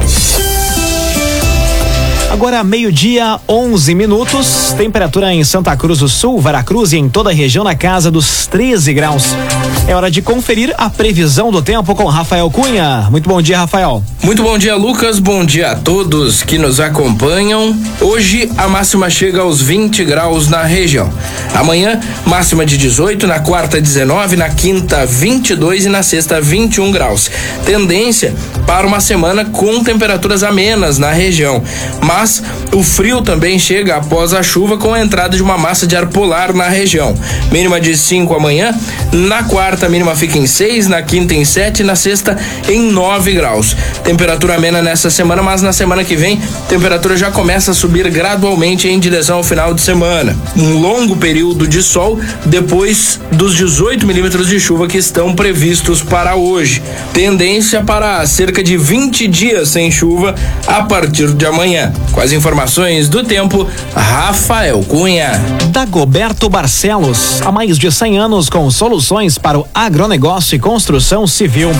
Agora, 2.32 2.64
meio-dia, 2.64 3.40
11 3.50 3.96
minutos. 3.96 4.72
Temperatura 4.78 5.34
em 5.34 5.44
Santa 5.44 5.76
Cruz 5.76 5.98
do 5.98 6.08
Sul, 6.08 6.40
Veracruz 6.40 6.94
e 6.94 6.98
em 6.98 7.10
toda 7.10 7.32
a 7.32 7.34
região 7.34 7.64
na 7.64 7.74
casa 7.74 8.12
dos 8.12 8.46
13 8.46 8.94
graus. 8.94 9.36
É 9.86 9.94
hora 9.94 10.10
de 10.10 10.22
conferir 10.22 10.74
a 10.78 10.90
previsão 10.90 11.52
do 11.52 11.62
tempo 11.62 11.94
com 11.94 12.06
Rafael 12.06 12.50
Cunha. 12.50 13.08
Muito 13.12 13.28
bom 13.28 13.42
dia, 13.42 13.58
Rafael. 13.58 14.02
Muito 14.24 14.42
bom 14.42 14.58
dia, 14.58 14.78
Lucas. 14.78 15.20
Bom 15.20 15.44
dia 15.44 15.72
a 15.72 15.76
todos 15.76 16.42
que 16.42 16.58
nos 16.58 16.80
acompanham. 16.80 17.78
Hoje 18.00 18.50
a 18.58 18.70
máxima 18.70 19.10
chega 19.10 19.42
aos 19.42 19.62
20 19.62 20.06
graus 20.06 20.48
na 20.48 20.64
região. 20.64 21.12
Amanhã, 21.54 22.00
máxima 22.26 22.66
de 22.66 22.78
18, 22.78 23.28
na 23.28 23.42
quarta 23.42 23.82
19, 23.82 24.38
na 24.38 24.48
quinta 24.50 25.06
22 25.06 25.86
e 25.86 25.90
na 25.90 26.02
sexta 26.02 26.40
21 26.40 26.90
graus. 26.90 27.30
Tendência 27.66 28.34
para 28.66 28.88
uma 28.88 29.02
semana 29.02 29.44
com 29.44 29.84
temperaturas 29.84 30.44
amenas 30.44 30.98
na 30.98 31.12
região. 31.12 31.62
Mas 32.02 32.42
o 32.72 32.82
frio 32.82 33.22
também 33.22 33.60
chega 33.60 33.98
após 33.98 34.34
a 34.34 34.42
chuva 34.42 34.78
com 34.78 34.94
a 34.94 35.02
entrada 35.02 35.36
de 35.36 35.44
uma 35.44 35.58
massa 35.58 35.86
de 35.86 35.98
ar 35.98 36.08
polar 36.08 36.54
na 36.54 36.70
região. 36.70 37.14
Mínima 37.52 37.82
de 37.82 37.98
5 37.98 38.34
amanhã, 38.34 38.74
na 39.12 39.44
quarta 39.44 39.73
mínima 39.90 40.16
fica 40.16 40.38
em 40.38 40.48
6, 40.48 40.88
na 40.88 41.02
quinta 41.02 41.34
em 41.34 41.44
7 41.44 41.82
e 41.82 41.84
na 41.84 41.96
sexta 41.96 42.38
em 42.68 42.92
9 42.92 43.34
graus. 43.34 43.76
Temperatura 44.04 44.56
amena 44.56 44.82
nessa 44.82 45.10
semana, 45.10 45.42
mas 45.42 45.62
na 45.62 45.74
semana 45.74 46.04
que 46.04 46.16
vem, 46.16 46.42
temperatura 46.70 47.18
já 47.18 47.32
começa 47.32 47.72
a 47.72 47.74
subir 47.74 48.10
gradualmente 48.10 48.88
em 48.88 49.00
direção 49.00 49.38
ao 49.38 49.44
final 49.44 49.74
de 49.74 49.82
semana. 49.82 50.38
Um 50.56 50.80
longo 50.80 51.16
período 51.16 51.68
de 51.68 51.82
sol 51.82 52.20
depois 52.46 53.20
dos 53.32 53.56
18 53.56 54.06
milímetros 54.06 54.48
de 54.48 54.60
chuva 54.60 54.88
que 54.88 54.98
estão 54.98 55.34
previstos 55.34 56.02
para 56.02 56.36
hoje. 56.36 56.82
Tendência 57.14 57.82
para 57.82 58.26
cerca 58.26 58.64
de 58.64 58.78
20 58.78 59.28
dias 59.28 59.70
sem 59.70 59.92
chuva 59.92 60.36
a 60.68 60.84
partir 60.84 61.34
de 61.34 61.46
amanhã. 61.46 61.92
Com 62.12 62.22
as 62.22 62.32
informações 62.32 63.10
do 63.10 63.24
tempo, 63.24 63.68
Rafael 63.96 64.84
Cunha. 64.88 65.42
Dagoberto 65.70 66.50
Barcelos, 66.50 67.42
há 67.44 67.52
mais 67.52 67.78
de 67.78 67.92
100 67.92 68.18
anos 68.18 68.50
com 68.50 68.70
soluções 68.70 69.38
para 69.38 69.60
o 69.60 69.63
agronegócio 69.74 70.56
e 70.56 70.60
construção 70.60 71.28
civil. 71.28 71.72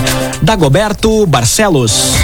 Dagoberto 0.42 1.26
Barcelos. 1.26 2.14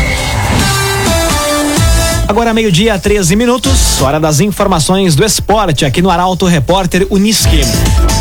Agora 2.31 2.55
meio-dia, 2.55 2.97
13 2.97 3.35
minutos, 3.35 4.01
hora 4.01 4.21
das 4.21 4.39
informações 4.39 5.17
do 5.17 5.25
esporte 5.25 5.85
aqui 5.85 6.01
no 6.01 6.09
Arauto 6.09 6.47
Repórter 6.47 7.05
Uniski. 7.11 7.63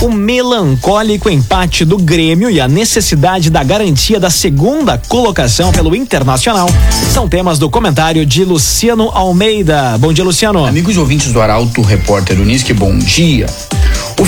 O 0.01 0.09
melancólico 0.11 1.29
empate 1.29 1.85
do 1.85 1.95
Grêmio 1.95 2.49
e 2.49 2.59
a 2.59 2.67
necessidade 2.67 3.51
da 3.51 3.63
garantia 3.63 4.19
da 4.19 4.31
segunda 4.31 4.99
colocação 5.07 5.71
pelo 5.71 5.95
Internacional 5.95 6.67
são 7.13 7.29
temas 7.29 7.59
do 7.59 7.69
comentário 7.69 8.25
de 8.25 8.43
Luciano 8.43 9.11
Almeida. 9.13 9.95
Bom 9.99 10.11
dia, 10.11 10.23
Luciano. 10.23 10.65
Amigos 10.65 10.97
ouvintes 10.97 11.31
do 11.31 11.39
Arauto 11.39 11.83
Repórter 11.83 12.41
Uniski, 12.41 12.73
bom 12.73 12.97
dia. 12.97 13.45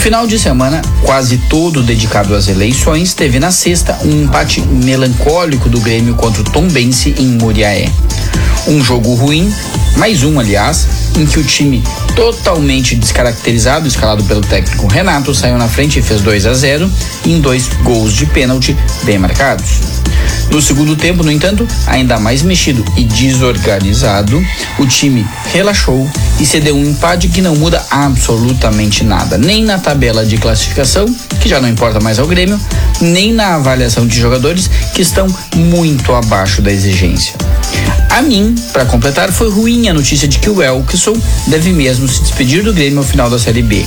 Final 0.01 0.25
de 0.25 0.39
semana, 0.39 0.81
quase 1.03 1.37
todo 1.37 1.83
dedicado 1.83 2.33
às 2.33 2.47
eleições, 2.47 3.13
teve 3.13 3.39
na 3.39 3.51
sexta 3.51 3.99
um 4.03 4.23
empate 4.23 4.59
melancólico 4.59 5.69
do 5.69 5.79
Grêmio 5.79 6.15
contra 6.15 6.41
o 6.41 6.43
Tombense 6.43 7.13
em 7.19 7.27
Muriaé. 7.27 7.87
Um 8.67 8.83
jogo 8.83 9.13
ruim, 9.13 9.53
mais 9.97 10.23
um, 10.23 10.39
aliás, 10.39 10.87
em 11.15 11.23
que 11.27 11.39
o 11.39 11.43
time 11.43 11.83
totalmente 12.15 12.95
descaracterizado, 12.95 13.87
escalado 13.87 14.23
pelo 14.23 14.41
técnico 14.41 14.87
Renato, 14.87 15.35
saiu 15.35 15.59
na 15.59 15.67
frente 15.67 15.99
e 15.99 16.01
fez 16.01 16.19
2 16.21 16.47
a 16.47 16.53
0 16.55 16.91
em 17.23 17.39
dois 17.39 17.69
gols 17.83 18.11
de 18.13 18.25
pênalti 18.25 18.75
bem 19.03 19.19
marcados. 19.19 20.00
No 20.51 20.61
segundo 20.61 20.95
tempo, 20.95 21.23
no 21.23 21.31
entanto, 21.31 21.67
ainda 21.87 22.19
mais 22.19 22.41
mexido 22.41 22.83
e 22.97 23.03
desorganizado, 23.03 24.43
o 24.77 24.85
time 24.85 25.25
relaxou 25.53 26.09
e 26.39 26.45
cedeu 26.45 26.75
um 26.75 26.83
empate 26.83 27.29
que 27.29 27.41
não 27.41 27.55
muda 27.55 27.85
absolutamente 27.89 29.03
nada, 29.03 29.37
nem 29.37 29.63
na 29.63 29.77
tabela 29.77 30.25
de 30.25 30.37
classificação, 30.37 31.05
que 31.39 31.47
já 31.47 31.61
não 31.61 31.69
importa 31.69 31.99
mais 31.99 32.19
ao 32.19 32.27
Grêmio, 32.27 32.59
nem 32.99 33.33
na 33.33 33.55
avaliação 33.55 34.05
de 34.05 34.19
jogadores 34.19 34.69
que 34.93 35.01
estão 35.01 35.27
muito 35.55 36.13
abaixo 36.13 36.61
da 36.61 36.71
exigência. 36.71 37.35
A 38.11 38.21
mim, 38.21 38.55
para 38.73 38.83
completar, 38.85 39.31
foi 39.31 39.49
ruim 39.49 39.87
a 39.87 39.93
notícia 39.93 40.27
de 40.27 40.37
que 40.37 40.49
o 40.49 40.61
Elkson 40.61 41.13
deve 41.47 41.71
mesmo 41.71 42.07
se 42.09 42.21
despedir 42.21 42.61
do 42.61 42.73
Grêmio 42.73 42.99
ao 42.99 43.05
final 43.05 43.29
da 43.29 43.39
Série 43.39 43.61
B. 43.61 43.85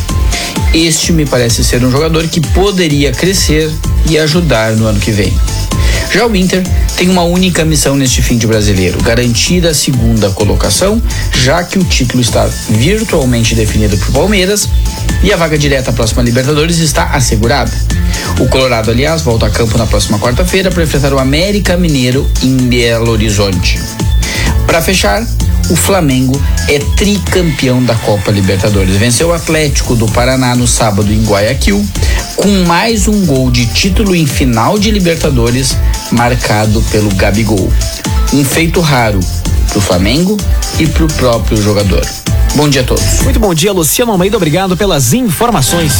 Este 0.73 1.13
me 1.13 1.27
parece 1.27 1.63
ser 1.63 1.85
um 1.85 1.91
jogador 1.91 2.27
que 2.29 2.41
poderia 2.41 3.13
crescer 3.13 3.71
e 4.09 4.17
ajudar 4.19 4.73
no 4.73 4.87
ano 4.87 4.99
que 4.99 5.13
vem. 5.13 5.33
Já 6.11 6.27
o 6.27 6.35
Inter 6.35 6.63
tem 6.97 7.11
uma 7.11 7.23
única 7.23 7.67
missão 7.67 7.97
neste 7.97 8.23
fim 8.23 8.39
de 8.39 8.47
brasileiro: 8.47 8.99
garantir 9.03 9.67
a 9.67 9.75
segunda 9.75 10.31
colocação, 10.31 11.03
já 11.33 11.63
que 11.63 11.79
o 11.79 11.85
título 11.85 12.23
está 12.23 12.49
virtualmente 12.71 13.55
definido 13.55 13.99
por 13.99 14.11
Palmeiras 14.13 14.69
e 15.23 15.33
a 15.35 15.37
vaga 15.37 15.59
direta 15.59 15.91
à 15.91 15.93
próxima 15.93 16.23
Libertadores 16.23 16.79
está 16.79 17.11
assegurada. 17.11 17.73
O 18.41 18.49
Colorado, 18.49 18.91
aliás, 18.91 19.21
volta 19.21 19.47
a 19.47 19.51
campo 19.51 19.77
na 19.77 19.87
próxima 19.87 20.19
quarta-feira 20.19 20.71
para 20.71 20.83
enfrentar 20.83 21.13
o 21.13 21.19
América 21.19 21.77
Mineiro 21.77 22.27
em 22.43 22.57
Belo 22.57 23.11
Horizonte. 23.11 23.79
Para 24.75 24.83
fechar, 24.83 25.25
o 25.71 25.77
Flamengo 25.77 26.35
é 26.69 26.81
tricampeão 26.97 27.81
da 27.81 27.95
Copa 27.95 28.33
Libertadores. 28.33 28.97
Venceu 28.97 29.29
o 29.29 29.33
Atlético 29.33 29.95
do 29.95 30.09
Paraná 30.09 30.57
no 30.57 30.67
sábado 30.67 31.13
em 31.13 31.23
Guayaquil, 31.23 31.87
com 32.35 32.49
mais 32.65 33.07
um 33.07 33.25
gol 33.25 33.53
de 33.53 33.67
título 33.67 34.17
em 34.17 34.27
final 34.27 34.77
de 34.77 34.91
Libertadores 34.91 35.77
marcado 36.11 36.83
pelo 36.91 37.09
Gabigol. 37.15 37.73
Um 38.33 38.45
feito 38.45 38.81
raro 38.81 39.21
para 39.69 39.79
o 39.79 39.81
Flamengo 39.81 40.37
e 40.81 40.89
para 40.89 41.05
o 41.05 41.13
próprio 41.13 41.57
jogador. 41.63 42.05
Bom 42.57 42.69
dia 42.69 42.83
a 42.83 42.85
todos. 42.85 43.23
Muito 43.23 43.41
bom 43.41 43.53
dia, 43.53 43.73
Luciano 43.73 44.13
Almeida. 44.13 44.37
Obrigado 44.37 44.77
pelas 44.77 45.13
informações. 45.13 45.93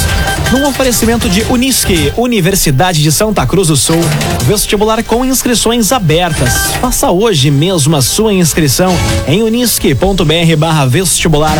Num 0.53 0.65
oferecimento 0.69 1.29
de 1.29 1.43
Unisque, 1.51 2.13
Universidade 2.17 3.03
de 3.03 3.11
Santa 3.11 3.45
Cruz 3.45 3.67
do 3.67 3.77
Sul, 3.77 3.99
vestibular 4.47 5.03
com 5.03 5.25
inscrições 5.25 5.91
abertas. 5.91 6.53
Faça 6.81 7.11
hoje 7.11 7.51
mesmo 7.51 7.97
a 7.97 8.03
sua 8.03 8.33
inscrição 8.33 8.97
em 9.27 9.43
unisque.br 9.43 10.57
barra 10.57 10.87
vestibular. 10.87 11.59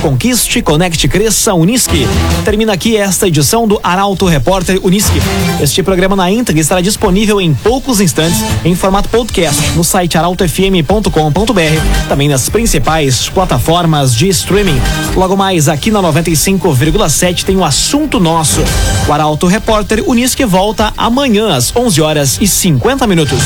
Conquiste, 0.00 0.62
conecte, 0.62 1.08
cresça, 1.08 1.52
Unisque. 1.52 2.06
Termina 2.44 2.72
aqui 2.72 2.96
esta 2.96 3.26
edição 3.26 3.66
do 3.66 3.80
Arauto 3.82 4.26
Repórter 4.26 4.78
Unisque. 4.84 5.20
Este 5.60 5.82
programa 5.82 6.14
na 6.14 6.30
íntegra 6.30 6.60
estará 6.60 6.80
disponível 6.80 7.40
em 7.40 7.52
poucos 7.52 8.00
instantes 8.00 8.44
em 8.64 8.76
formato 8.76 9.08
podcast 9.08 9.60
no 9.74 9.82
site 9.82 10.16
arautofm.com.br, 10.16 12.08
também 12.08 12.28
nas 12.28 12.48
principais 12.48 13.28
plataformas 13.28 14.14
de 14.14 14.35
streaming. 14.36 14.80
Logo 15.14 15.36
mais, 15.36 15.68
aqui 15.68 15.90
na 15.90 16.00
95,7 16.00 17.44
tem 17.44 17.56
o 17.56 17.60
um 17.60 17.64
assunto 17.64 18.20
nosso. 18.20 18.62
O 19.08 19.12
Arauto 19.12 19.46
Repórter 19.46 20.02
Unisque 20.06 20.44
volta 20.44 20.92
amanhã 20.96 21.54
às 21.54 21.74
11 21.74 22.00
horas 22.02 22.38
e 22.40 22.46
50 22.46 23.06
minutos. 23.06 23.40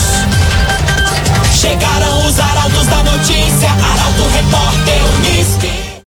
Chegaram 1.55 2.27
os 2.27 2.39
arautos 2.39 2.87
da 2.87 3.03
notícia, 3.05 3.69
Arauto 3.71 4.29
Repórter 4.33 5.10